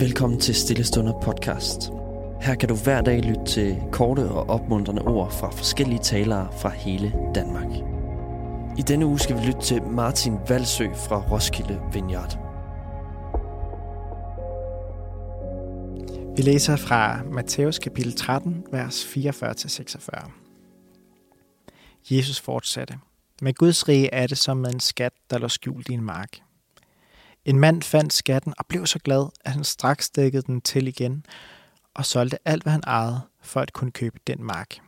Velkommen 0.00 0.40
til 0.40 0.54
Stillestunder 0.54 1.20
podcast. 1.20 1.90
Her 2.40 2.54
kan 2.54 2.68
du 2.68 2.74
hver 2.74 3.00
dag 3.00 3.20
lytte 3.20 3.44
til 3.44 3.82
korte 3.92 4.28
og 4.30 4.50
opmuntrende 4.50 5.02
ord 5.02 5.32
fra 5.32 5.50
forskellige 5.50 5.98
talere 5.98 6.48
fra 6.60 6.68
hele 6.68 7.12
Danmark. 7.34 7.66
I 8.78 8.82
denne 8.82 9.06
uge 9.06 9.18
skal 9.18 9.36
vi 9.36 9.46
lytte 9.46 9.60
til 9.60 9.82
Martin 9.82 10.38
Valsø 10.48 10.88
fra 10.94 11.22
Roskilde 11.32 11.80
Vineyard. 11.92 12.38
Vi 16.36 16.42
læser 16.42 16.76
fra 16.76 17.22
Matthæus 17.22 17.78
kapitel 17.78 18.12
13, 18.16 18.64
vers 18.72 19.04
44-46. 19.04 20.30
Jesus 22.10 22.40
fortsatte. 22.40 22.94
Med 23.42 23.54
Guds 23.54 23.88
rige 23.88 24.14
er 24.14 24.26
det 24.26 24.38
som 24.38 24.56
med 24.56 24.70
en 24.70 24.80
skat, 24.80 25.12
der 25.30 25.38
lå 25.38 25.48
skjult 25.48 25.88
i 25.88 25.92
en 25.92 26.04
mark. 26.04 26.47
En 27.48 27.60
mand 27.60 27.82
fandt 27.82 28.12
skatten 28.12 28.54
og 28.58 28.66
blev 28.66 28.86
så 28.86 28.98
glad, 28.98 29.28
at 29.44 29.52
han 29.52 29.64
straks 29.64 30.10
dækkede 30.10 30.42
den 30.42 30.60
til 30.60 30.88
igen 30.88 31.26
og 31.94 32.06
solgte 32.06 32.38
alt, 32.44 32.62
hvad 32.62 32.72
han 32.72 32.82
ejede, 32.86 33.20
for 33.40 33.60
at 33.60 33.72
kunne 33.72 33.90
købe 33.90 34.18
den 34.26 34.44
mark. 34.44 34.78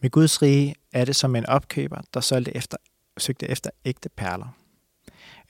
Med 0.00 0.10
Guds 0.10 0.42
rige 0.42 0.74
er 0.92 1.04
det 1.04 1.16
som 1.16 1.36
en 1.36 1.46
opkøber, 1.46 2.00
der 2.14 2.20
solgte 2.20 2.56
efter, 2.56 2.76
søgte 3.18 3.50
efter 3.50 3.70
ægte 3.84 4.08
perler. 4.08 4.48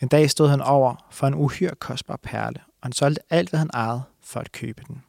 En 0.00 0.08
dag 0.08 0.30
stod 0.30 0.48
han 0.48 0.60
over 0.60 1.06
for 1.10 1.26
en 1.26 1.34
uhyre 1.34 1.74
kostbar 1.74 2.16
perle, 2.22 2.60
og 2.66 2.82
han 2.82 2.92
solgte 2.92 3.22
alt, 3.30 3.50
hvad 3.50 3.58
han 3.58 3.70
ejede, 3.74 4.02
for 4.22 4.40
at 4.40 4.52
købe 4.52 4.82
den. 4.88 5.02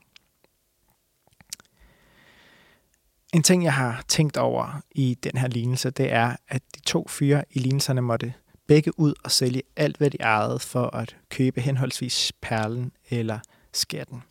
En 3.33 3.43
ting, 3.43 3.63
jeg 3.63 3.73
har 3.73 4.03
tænkt 4.07 4.37
over 4.37 4.81
i 4.91 5.17
den 5.23 5.37
her 5.37 5.47
lignelse, 5.47 5.89
det 5.89 6.11
er, 6.11 6.35
at 6.47 6.61
de 6.75 6.81
to 6.81 7.07
fyre 7.07 7.43
i 7.51 7.59
lignelserne 7.59 8.01
måtte 8.01 8.33
begge 8.69 8.99
ud 8.99 9.13
og 9.23 9.31
sælge 9.31 9.61
alt, 9.75 9.97
hvad 9.97 10.09
de 10.09 10.17
ejede 10.19 10.59
for 10.59 10.95
at 10.95 11.15
købe 11.29 11.61
henholdsvis 11.61 12.31
perlen 12.41 12.91
eller 13.09 13.39
skatten. 13.73 14.23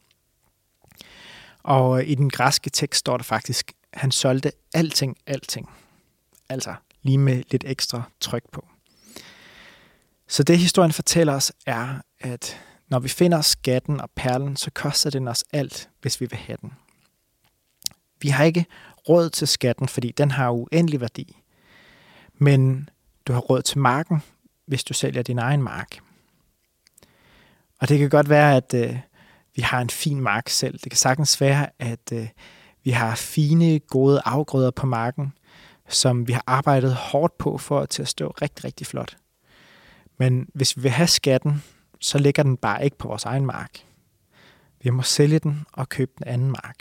Og 1.62 2.00
øh, 2.00 2.08
i 2.08 2.14
den 2.14 2.30
græske 2.30 2.70
tekst 2.70 2.98
står 2.98 3.16
der 3.16 3.24
faktisk, 3.24 3.72
at 3.92 4.00
han 4.00 4.10
solgte 4.10 4.52
alting, 4.74 5.16
alting. 5.26 5.70
Altså 6.48 6.74
lige 7.02 7.18
med 7.18 7.42
lidt 7.50 7.64
ekstra 7.66 8.02
tryk 8.20 8.42
på. 8.52 8.68
Så 10.28 10.42
det 10.42 10.58
historien 10.58 10.92
fortæller 10.92 11.34
os 11.34 11.52
er, 11.66 11.94
at 12.20 12.60
når 12.88 12.98
vi 12.98 13.08
finder 13.08 13.40
skatten 13.40 14.00
og 14.00 14.10
perlen, 14.16 14.56
så 14.56 14.70
koster 14.70 15.10
den 15.10 15.28
os 15.28 15.44
alt, 15.52 15.90
hvis 16.00 16.20
vi 16.20 16.26
vil 16.30 16.38
have 16.38 16.58
den. 16.60 16.72
Vi 18.20 18.28
har 18.28 18.44
ikke 18.44 18.66
råd 19.08 19.30
til 19.30 19.48
skatten, 19.48 19.88
fordi 19.88 20.10
den 20.10 20.30
har 20.30 20.50
uendelig 20.50 21.00
værdi. 21.00 21.42
Men 22.34 22.88
du 23.28 23.32
har 23.32 23.40
råd 23.40 23.62
til 23.62 23.78
marken, 23.78 24.22
hvis 24.66 24.84
du 24.84 24.94
sælger 24.94 25.22
din 25.22 25.38
egen 25.38 25.62
mark. 25.62 25.98
Og 27.80 27.88
det 27.88 27.98
kan 27.98 28.10
godt 28.10 28.28
være, 28.28 28.56
at 28.56 28.74
øh, 28.74 28.98
vi 29.56 29.62
har 29.62 29.80
en 29.80 29.90
fin 29.90 30.20
mark 30.20 30.48
selv. 30.48 30.78
Det 30.78 30.90
kan 30.90 30.98
sagtens 30.98 31.40
være, 31.40 31.66
at 31.78 32.12
øh, 32.12 32.28
vi 32.84 32.90
har 32.90 33.14
fine, 33.14 33.78
gode 33.78 34.20
afgrøder 34.24 34.70
på 34.70 34.86
marken, 34.86 35.32
som 35.88 36.28
vi 36.28 36.32
har 36.32 36.44
arbejdet 36.46 36.94
hårdt 36.94 37.38
på 37.38 37.58
for 37.58 37.80
at 37.80 37.88
til 37.88 38.02
at 38.02 38.08
stå 38.08 38.28
rigtig, 38.42 38.64
rigtig 38.64 38.86
flot. 38.86 39.16
Men 40.18 40.48
hvis 40.54 40.76
vi 40.76 40.82
vil 40.82 40.90
have 40.90 41.06
skatten, 41.06 41.62
så 42.00 42.18
ligger 42.18 42.42
den 42.42 42.56
bare 42.56 42.84
ikke 42.84 42.98
på 42.98 43.08
vores 43.08 43.24
egen 43.24 43.46
mark. 43.46 43.78
Vi 44.82 44.90
må 44.90 45.02
sælge 45.02 45.38
den 45.38 45.66
og 45.72 45.88
købe 45.88 46.12
den 46.18 46.26
anden 46.26 46.48
mark. 46.50 46.76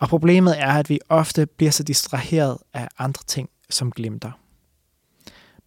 Og 0.00 0.08
problemet 0.08 0.60
er, 0.60 0.72
at 0.72 0.88
vi 0.88 1.00
ofte 1.08 1.46
bliver 1.46 1.70
så 1.72 1.82
distraheret 1.82 2.58
af 2.72 2.88
andre 2.98 3.22
ting, 3.26 3.50
som 3.70 3.92
glimter. 3.92 4.32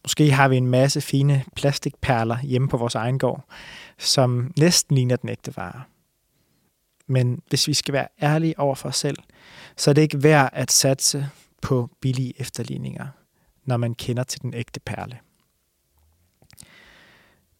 Måske 0.03 0.31
har 0.31 0.47
vi 0.47 0.57
en 0.57 0.67
masse 0.67 1.01
fine 1.01 1.43
plastikperler 1.55 2.37
hjemme 2.39 2.67
på 2.67 2.77
vores 2.77 2.95
egen 2.95 3.19
gård, 3.19 3.45
som 3.97 4.53
næsten 4.57 4.95
ligner 4.95 5.15
den 5.15 5.29
ægte 5.29 5.57
vare. 5.57 5.83
Men 7.07 7.41
hvis 7.49 7.67
vi 7.67 7.73
skal 7.73 7.93
være 7.93 8.07
ærlige 8.21 8.59
over 8.59 8.75
for 8.75 8.89
os 8.89 8.97
selv, 8.97 9.17
så 9.77 9.89
er 9.89 9.93
det 9.93 10.01
ikke 10.01 10.23
værd 10.23 10.49
at 10.53 10.71
satse 10.71 11.29
på 11.61 11.89
billige 12.01 12.33
efterligninger, 12.41 13.07
når 13.65 13.77
man 13.77 13.93
kender 13.93 14.23
til 14.23 14.41
den 14.41 14.53
ægte 14.53 14.79
perle. 14.79 15.19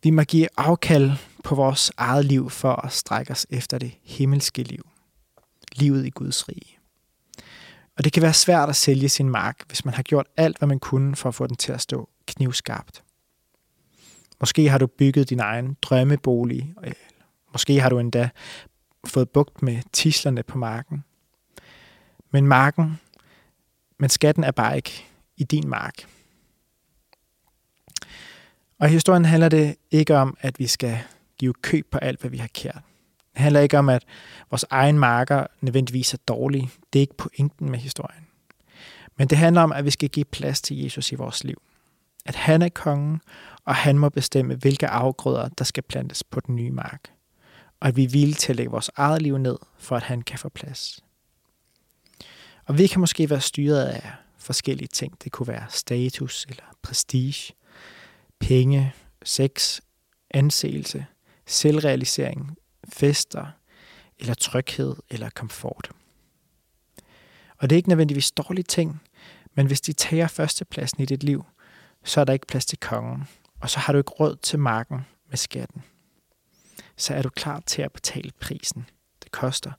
Vi 0.04 0.10
må 0.10 0.24
give 0.24 0.48
afkald 0.58 1.12
på 1.44 1.56
vores 1.56 1.92
eget 1.98 2.26
liv 2.26 2.50
for 2.50 2.86
at 2.86 2.92
strække 2.92 3.32
os 3.32 3.48
efter 3.50 3.78
det 3.78 3.92
himmelske 4.04 4.64
liv. 4.64 4.88
Livet 5.76 6.06
i 6.06 6.10
Guds 6.10 6.50
rige. 6.50 6.78
Og 7.98 8.04
det 8.04 8.14
kan 8.14 8.24
være 8.24 8.34
svært 8.34 8.70
at 8.70 8.76
sælge 8.76 9.10
sin 9.10 9.30
mark, 9.30 9.64
hvis 9.68 9.86
man 9.86 9.94
har 9.94 10.04
gjort 10.04 10.28
alt, 10.38 10.58
hvad 10.58 10.68
man 10.68 10.80
kunne 10.80 11.16
for 11.16 11.30
at 11.30 11.36
få 11.36 11.48
den 11.48 11.56
til 11.56 11.72
at 11.72 11.82
stå 11.82 12.10
knivskarpt. 12.28 13.04
Måske 14.40 14.70
har 14.70 14.78
du 14.78 14.88
bygget 14.88 15.30
din 15.30 15.40
egen 15.40 15.78
drømmebolig. 15.82 16.74
Øh, 16.84 16.94
måske 17.52 17.82
har 17.82 17.90
du 17.90 18.00
endda 18.00 18.30
fået 19.08 19.30
bugt 19.30 19.62
med 19.62 19.82
tislerne 19.92 20.44
på 20.44 20.58
marken. 20.58 21.04
Men 22.32 22.48
marken, 22.48 23.00
men 23.98 24.10
skatten 24.10 24.44
er 24.44 24.52
bare 24.52 24.76
ikke 24.76 25.06
i 25.38 25.44
din 25.44 25.70
mark. 25.70 26.08
Og 28.80 28.88
i 28.88 28.92
historien 28.92 29.26
handler 29.26 29.50
det 29.50 29.76
ikke 29.92 30.16
om, 30.16 30.38
at 30.42 30.60
vi 30.60 30.68
skal 30.68 31.00
give 31.38 31.54
køb 31.62 31.92
på 31.92 31.98
alt, 31.98 32.22
hvad 32.22 32.32
vi 32.32 32.38
har 32.38 32.48
kært. 32.48 32.82
Det 33.34 33.42
handler 33.42 33.60
ikke 33.60 33.80
om, 33.80 33.90
at 33.90 34.06
vores 34.50 34.66
egen 34.70 35.00
marker 35.00 35.48
nødvendigvis 35.62 36.14
er 36.14 36.18
dårlige. 36.28 36.70
Det 36.94 37.00
er 37.00 37.02
ikke 37.02 37.18
pointen 37.18 37.72
med 37.72 37.80
historien. 37.80 38.28
Men 39.18 39.28
det 39.28 39.38
handler 39.38 39.62
om, 39.62 39.72
at 39.72 39.86
vi 39.86 39.92
skal 39.92 40.10
give 40.10 40.26
plads 40.26 40.62
til 40.62 40.78
Jesus 40.78 41.12
i 41.12 41.16
vores 41.16 41.44
liv. 41.44 41.62
At 42.26 42.36
han 42.36 42.62
er 42.62 42.70
kongen, 42.70 43.22
og 43.66 43.76
han 43.76 43.98
må 43.98 44.10
bestemme, 44.10 44.56
hvilke 44.56 44.88
afgrøder, 44.88 45.50
der 45.50 45.64
skal 45.64 45.84
plantes 45.84 46.24
på 46.24 46.40
den 46.40 46.56
nye 46.56 46.72
mark. 46.72 47.12
Og 47.80 47.88
at 47.88 47.96
vi 47.96 48.06
vil 48.06 48.34
til 48.34 48.52
at 48.52 48.56
lægge 48.56 48.72
vores 48.72 48.90
eget 48.96 49.22
liv 49.22 49.38
ned, 49.38 49.58
for 49.78 49.96
at 49.96 50.04
han 50.04 50.22
kan 50.22 50.40
få 50.40 50.50
plads. 50.50 51.04
Og 52.66 52.78
vi 52.78 52.88
kan 52.88 53.00
måske 53.00 53.30
være 53.30 53.42
styret 53.42 53.86
af 53.86 54.12
forskellige 54.38 54.88
ting. 54.88 55.24
Det 55.24 55.32
kunne 55.32 55.48
være 55.48 55.66
status 55.70 56.46
eller 56.50 56.64
prestige, 56.82 57.54
penge, 58.40 58.94
sex, 59.24 59.80
anseelse, 60.32 61.06
selvrealisering, 61.46 62.58
fester, 62.90 63.46
eller 64.20 64.34
tryghed 64.34 64.96
eller 65.10 65.30
komfort. 65.30 65.92
Og 67.58 67.70
det 67.70 67.76
er 67.76 67.78
ikke 67.78 67.90
nødvendigvis 67.90 68.32
dårlige 68.32 68.64
ting, 68.64 69.02
men 69.56 69.68
hvis 69.68 69.82
de 69.82 69.94
tager 69.94 70.28
førstepladsen 70.28 71.02
i 71.02 71.06
dit 71.06 71.24
liv, 71.24 71.46
så 72.04 72.22
er 72.22 72.26
der 72.26 72.34
ikke 72.34 72.48
plads 72.48 72.66
til 72.66 72.80
kongen, 72.80 73.28
og 73.60 73.70
så 73.70 73.80
har 73.80 73.94
du 73.94 73.98
ikke 73.98 74.12
råd 74.12 74.36
til 74.36 74.60
marken 74.60 75.06
med 75.30 75.38
skatten. 75.38 75.84
Så 76.98 77.14
er 77.14 77.22
du 77.22 77.30
klar 77.30 77.60
til 77.60 77.82
at 77.82 77.92
betale 77.92 78.32
prisen. 78.40 78.86
Det 79.24 79.32
koster 79.32 79.72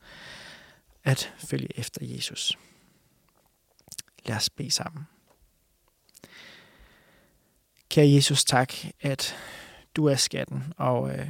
at 1.04 1.34
følge 1.38 1.78
efter 1.78 2.06
Jesus. 2.06 2.58
Lad 4.26 4.36
os 4.36 4.50
bede 4.50 4.70
sammen. 4.70 5.06
Kære 7.88 8.10
Jesus, 8.10 8.44
tak, 8.44 8.72
at 9.00 9.36
du 9.96 10.06
er 10.06 10.14
skatten, 10.14 10.72
og 10.76 11.18
øh, 11.18 11.28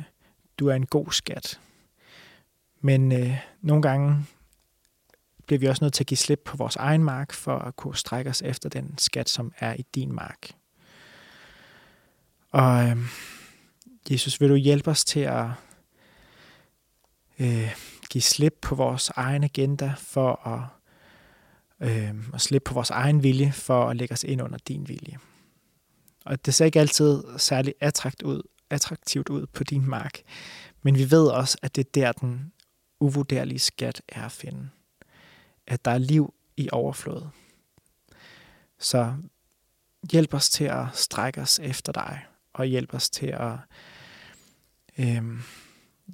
du 0.59 0.66
er 0.66 0.74
en 0.74 0.86
god 0.86 1.12
skat. 1.12 1.60
Men 2.80 3.12
øh, 3.12 3.38
nogle 3.60 3.82
gange 3.82 4.26
bliver 5.47 5.59
vi 5.59 5.66
også 5.66 5.84
nødt 5.84 5.94
til 5.94 6.03
at 6.03 6.06
give 6.09 6.19
slip 6.19 6.42
på 6.44 6.56
vores 6.56 6.76
egen 6.76 7.04
mark, 7.04 7.32
for 7.32 7.59
at 7.59 7.76
kunne 7.76 7.97
strække 7.97 8.30
os 8.30 8.42
efter 8.42 8.69
den 8.69 8.98
skat, 8.98 9.28
som 9.28 9.53
er 9.59 9.74
i 9.74 9.84
din 9.94 10.12
mark. 10.12 10.50
Og 12.53 12.89
øh, 12.89 12.97
Jesus, 14.11 14.41
vil 14.41 14.49
du 14.49 14.55
hjælpe 14.55 14.91
os 14.91 15.05
til 15.05 15.21
at 15.21 15.47
øh, 17.39 17.77
give 18.11 18.23
slip 18.23 18.59
på 18.63 18.75
vores 18.75 19.11
egen 19.17 19.45
agenda 19.45 19.95
for 19.99 20.47
at, 20.49 20.65
øh, 21.91 22.15
at 22.35 22.41
slippe 22.41 22.69
på 22.69 22.75
vores 22.75 22.91
egen 22.91 23.23
vilje 23.23 23.53
for 23.53 23.89
at 23.89 23.97
lægge 23.97 24.13
os 24.13 24.25
ind 24.25 24.43
under 24.43 24.59
din 24.59 24.89
vilje. 24.89 25.19
Og 26.25 26.47
det 26.47 26.54
ser 26.54 26.65
ikke 26.65 26.81
altid 26.81 27.25
særlig 27.37 27.75
attrakt 27.81 28.22
ud, 28.22 28.43
attraktivt 28.71 29.28
ud 29.28 29.47
på 29.47 29.65
din 29.65 29.87
mark, 29.89 30.22
men 30.83 30.98
vi 30.98 31.10
ved 31.10 31.27
også, 31.27 31.59
at 31.63 31.77
det 31.77 31.87
er 31.87 31.91
der, 31.95 32.13
den 32.13 32.53
uvurderlige 33.01 33.59
skat 33.59 34.03
er 34.09 34.25
at 34.25 34.33
finde. 34.33 34.69
At 35.66 35.84
der 35.84 35.91
er 35.91 35.98
liv 35.98 36.34
i 36.57 36.69
overflod. 36.72 37.22
Så 38.78 39.15
hjælp 40.13 40.34
os 40.34 40.51
til 40.51 40.65
at 40.65 40.87
strække 40.95 41.41
os 41.41 41.59
efter 41.59 41.93
dig, 41.93 42.27
og 42.54 42.65
hjælp 42.66 42.95
os 42.95 43.10
til 43.10 43.27
at, 43.27 43.53
øhm, 44.99 45.39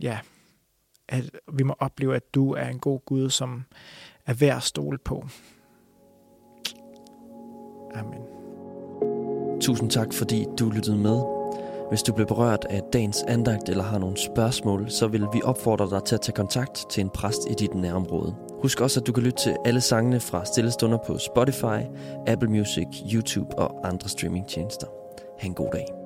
ja, 0.01 0.19
at 1.09 1.31
vi 1.53 1.63
må 1.63 1.75
opleve, 1.79 2.17
at 2.17 2.35
du 2.35 2.53
er 2.53 2.69
en 2.69 2.79
god 2.79 3.01
Gud, 3.05 3.31
som 3.31 3.65
er 4.27 4.35
værd 4.35 4.57
at 4.57 4.63
stole 4.63 4.99
på. 4.99 5.29
Amen. 7.95 8.23
Tusind 9.61 9.91
tak, 9.91 10.13
fordi 10.13 10.47
du 10.59 10.71
lyttede 10.71 10.99
med. 10.99 11.39
Hvis 11.89 12.03
du 12.03 12.13
blev 12.13 12.27
berørt 12.27 12.65
af 12.71 12.83
dagens 12.93 13.23
andagt 13.23 13.69
eller 13.69 13.85
har 13.85 13.99
nogle 13.99 14.17
spørgsmål, 14.17 14.91
så 14.91 15.07
vil 15.07 15.27
vi 15.33 15.43
opfordre 15.45 15.91
dig 15.91 16.05
til 16.05 16.15
at 16.15 16.21
tage 16.21 16.35
kontakt 16.35 16.85
til 16.91 17.01
en 17.01 17.11
præst 17.11 17.51
i 17.51 17.55
dit 17.55 17.75
nærområde. 17.75 18.37
Husk 18.63 18.81
også, 18.81 19.01
at 19.01 19.07
du 19.07 19.13
kan 19.13 19.23
lytte 19.23 19.43
til 19.43 19.57
alle 19.65 19.81
sangene 19.81 20.21
fra 20.21 20.45
Stillestunder 20.45 20.99
på 21.07 21.19
Spotify, 21.19 21.81
Apple 22.27 22.51
Music, 22.51 22.87
YouTube 23.13 23.59
og 23.59 23.89
andre 23.89 24.09
streamingtjenester. 24.09 24.87
Ha' 25.39 25.47
en 25.47 25.55
god 25.55 25.71
dag. 25.73 25.98